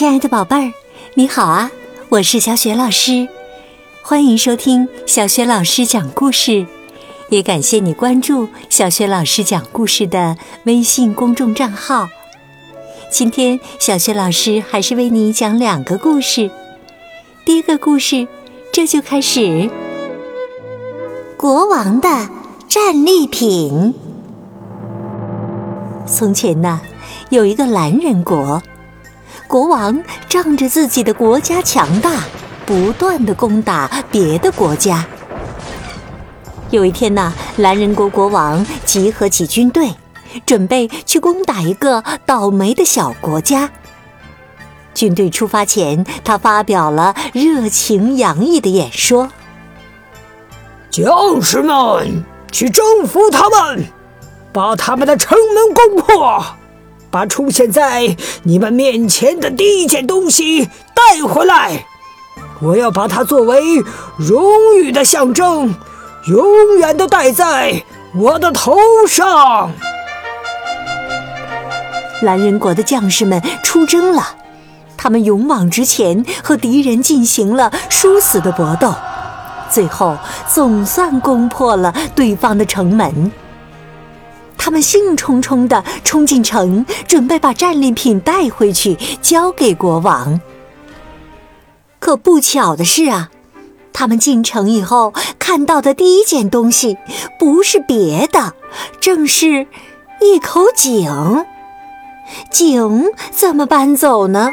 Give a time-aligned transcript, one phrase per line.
[0.00, 0.72] 亲爱的宝贝儿，
[1.12, 1.70] 你好啊！
[2.08, 3.28] 我是小雪老师，
[4.00, 6.66] 欢迎收听小雪老师讲故事，
[7.28, 12.08] 也感谢你关注小雪老师讲故事的微信公众账号。
[13.10, 16.50] 今天小雪老师还是为你讲两个故事。
[17.44, 18.26] 第一个故事，
[18.72, 19.68] 这就开始。
[21.36, 22.08] 国王的
[22.66, 23.92] 战利品。
[26.06, 26.80] 从前呢，
[27.28, 28.62] 有一个蓝人国。
[29.50, 32.22] 国王仗着自己的国家强大，
[32.64, 35.04] 不断的攻打别的国家。
[36.70, 39.90] 有一天呢，蓝人国国王集合起军队，
[40.46, 43.68] 准备去攻打一个倒霉的小国家。
[44.94, 49.32] 军队出发前，他发表了热情洋溢的演说
[50.92, 52.22] ：“将士们，
[52.52, 53.84] 去征服他们，
[54.52, 56.44] 把他们的城门攻破。”
[57.10, 61.84] 把出现在你们面前的第一件东西带回来，
[62.60, 63.82] 我要把它作为
[64.16, 65.74] 荣誉的象征，
[66.28, 67.82] 永远的戴在
[68.14, 68.76] 我的头
[69.08, 69.72] 上。
[72.22, 74.36] 蓝人国的将士们出征了，
[74.96, 78.94] 他们勇往直前，和敌人进行了殊死的搏斗，
[79.70, 80.16] 最后
[80.46, 83.32] 总算攻破了对方的城门。
[84.62, 90.38] 他们兴冲冲地冲进城，准备把战利品带回去交给国王。
[91.98, 93.30] 可不巧的是啊，
[93.94, 96.98] 他们进城以后看到的第一件东西
[97.38, 98.52] 不是别的，
[99.00, 99.66] 正是
[100.20, 101.46] 一口井。
[102.50, 104.50] 井怎么搬走呢？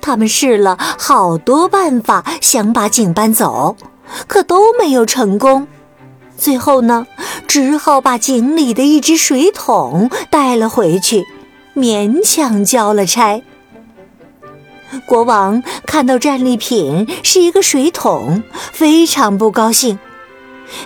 [0.00, 3.76] 他们试了好多办法想把井搬走，
[4.28, 5.66] 可都没有成功。
[6.40, 7.06] 最后呢？
[7.46, 11.26] 只好把井里的一只水桶带了回去，
[11.76, 13.42] 勉强交了差。
[15.06, 19.98] 国王看到战利品是一个水桶，非常不高兴。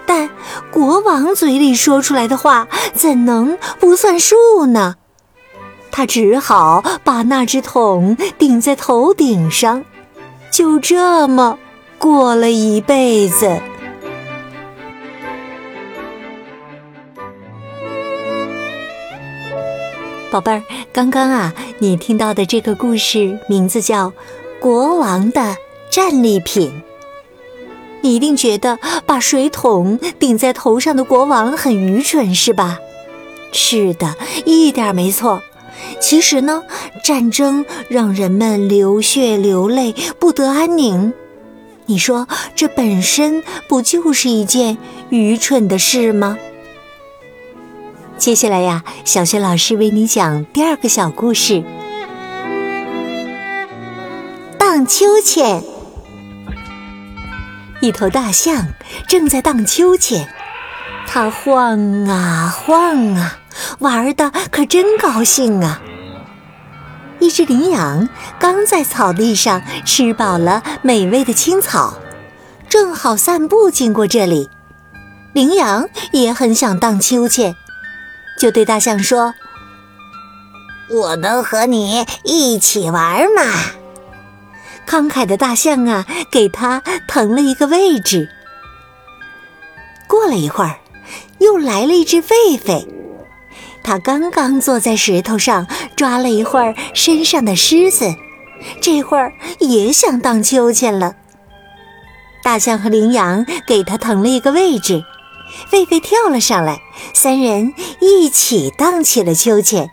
[0.06, 0.30] 但
[0.72, 4.96] 国王嘴里说出来的话怎能不算数呢？
[5.90, 9.84] 他只好把那只桶顶在头顶上，
[10.50, 11.58] 就这么
[11.98, 13.60] 过了一辈子。
[20.34, 24.08] 宝贝儿，刚刚啊，你听到的这个故事名字叫
[24.58, 25.56] 《国王的
[25.90, 26.70] 战利品》。
[28.00, 32.80] 你一定觉得把水桶顶在头上的国王很愚蠢，是吧？
[33.52, 35.40] 是的，一点没错。
[36.00, 36.64] 其实呢，
[37.04, 41.12] 战争让人们流血流泪，不得安宁。
[41.86, 44.78] 你说这本身不就是一件
[45.10, 46.36] 愚蠢的事吗？
[48.16, 51.62] 接下来呀，小雪老师为你讲第二个小故事。
[54.58, 55.62] 荡秋千，
[57.80, 58.68] 一头大象
[59.06, 60.26] 正在荡秋千，
[61.06, 63.38] 它晃啊晃啊，
[63.80, 65.82] 玩的可真高兴啊。
[67.18, 68.08] 一只羚羊
[68.38, 71.98] 刚在草地上吃饱了美味的青草，
[72.68, 74.48] 正好散步经过这里，
[75.34, 77.54] 羚羊也很想荡秋千。
[78.38, 79.34] 就对大象说
[80.90, 83.42] ：“我能和你一起玩吗？”
[84.86, 88.28] 慷慨的大象啊，给他腾了一个位置。
[90.06, 90.78] 过了一会儿，
[91.38, 92.86] 又来了一只狒狒，
[93.82, 98.14] 它刚刚坐在石头上抓了一会儿身上的虱子，
[98.80, 101.16] 这会儿也想荡秋千了。
[102.42, 105.02] 大象和羚羊给它腾了一个位置。
[105.70, 106.80] 狒狒跳了上来，
[107.12, 109.90] 三人一起荡起了秋千。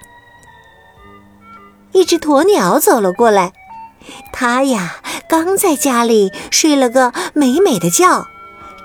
[1.93, 3.51] 一只鸵鸟走了过来，
[4.31, 4.95] 它呀
[5.27, 8.25] 刚在家里睡了个美美的觉，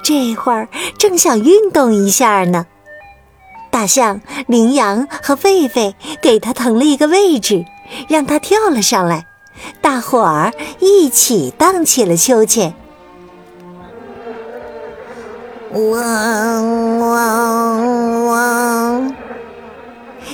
[0.03, 2.67] 这会儿正想运动一下呢。
[3.71, 7.65] 大象、羚羊和狒狒给它腾了一个位置，
[8.09, 9.27] 让它跳了上来，
[9.81, 12.75] 大伙儿一起荡起了秋千。
[15.73, 19.15] 嗡嗡嗡！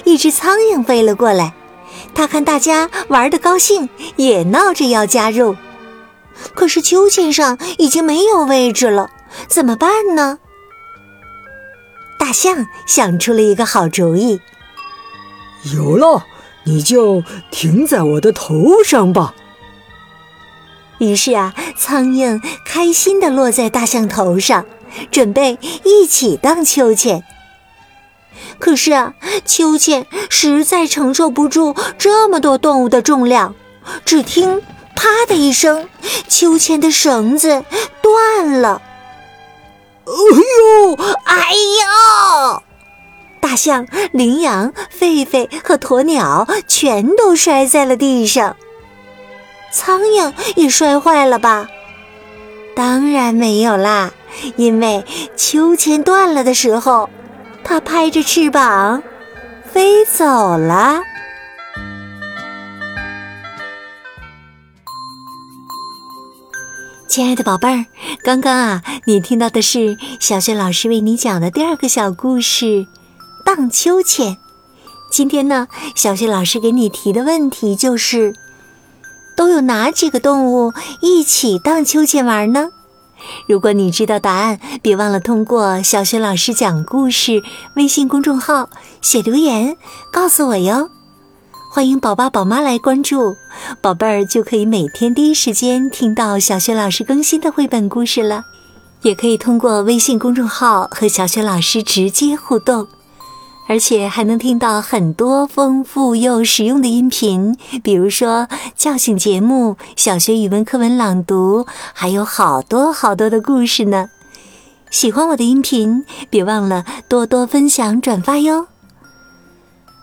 [0.04, 1.54] 一只苍蝇飞了过来，
[2.14, 5.56] 它看大家玩的高兴，也闹着要加入。
[6.54, 9.10] 可是秋千上已经没有位置了，
[9.48, 10.38] 怎么办呢？
[12.18, 14.40] 大象想出了一个好主意：
[15.74, 16.26] 有了，
[16.64, 19.34] 你就停在我的头上吧。
[20.98, 24.64] 于是啊，苍蝇开心的落在大象头上。
[25.10, 27.22] 准备一起荡秋千，
[28.58, 33.54] 可是啊，秋千实在承受不住这么多动物的重量，
[34.04, 34.62] 只听
[34.94, 35.88] “啪”的一声，
[36.28, 37.64] 秋千的绳子
[38.00, 38.82] 断了。
[40.04, 42.62] 哎呦，哎呦！
[43.40, 48.56] 大象、羚羊、狒狒和鸵鸟全都摔在了地上。
[49.72, 51.68] 苍蝇也摔坏了吧？
[52.74, 54.12] 当然没有啦，
[54.56, 55.04] 因为
[55.36, 57.08] 秋千断了的时候，
[57.64, 59.02] 它拍着翅膀
[59.72, 61.02] 飞走了。
[67.08, 67.84] 亲爱的宝贝儿，
[68.24, 72.86] 刚刚啊，你听到的是小雪老师为你讲的第二个小故事。
[73.44, 74.38] 荡秋千。
[75.10, 78.32] 今天呢，小雪老师给你提的问题就是：
[79.36, 82.70] 都有哪几个动物一起荡秋千玩呢？
[83.46, 87.42] 如果你知道答案，别忘了通过小雪老师讲故事
[87.76, 88.68] 微信公众号
[89.00, 89.76] 写留言
[90.12, 90.90] 告诉我哟。
[91.74, 93.36] 欢迎宝爸宝妈来关注，
[93.80, 98.44] 宝贝儿就可以每天第一时间听到小雪老师更新的绘本故事了。
[99.02, 102.86] 也可以通过微信公众号和小雪老师直接互动。
[103.68, 114.08] 而且还能听到很多丰富又实用的音频，比如说叫醒节目、小学语文课文朗读，还有好多好多的故事呢。
[114.90, 118.66] 喜欢我的音频，别忘了多多分享转发哟。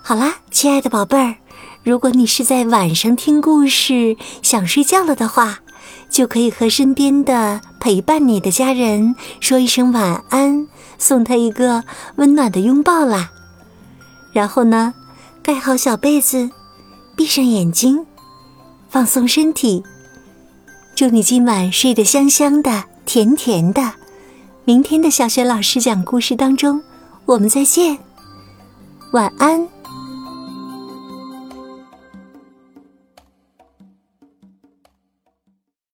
[0.01, 1.35] 好啦，亲爱的宝贝儿，
[1.83, 5.59] 如果你是在晚上听故事想睡觉了的话，
[6.09, 10.67] 就可以和身边的陪伴你的家人说一声晚安，
[10.97, 11.83] 送他一个
[12.15, 13.29] 温暖的拥抱啦。
[14.31, 14.93] 然后呢，
[15.41, 16.49] 盖好小被子，
[17.15, 18.05] 闭上眼睛，
[18.89, 19.83] 放松身体。
[20.95, 23.93] 祝你今晚睡得香香的、甜甜的。
[24.65, 26.81] 明天的小雪老师讲故事当中，
[27.25, 27.97] 我们再见，
[29.13, 29.78] 晚安。